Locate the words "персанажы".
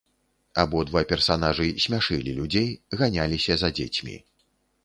1.11-1.67